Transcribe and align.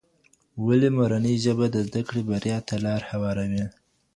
ولي 0.65 0.89
مورنۍ 0.97 1.35
ژبه 1.45 1.65
د 1.71 1.75
زده 1.87 2.01
کړې 2.07 2.21
بريا 2.29 2.57
ته 2.67 2.75
لار 2.85 3.01
هواروي؟ 3.11 3.65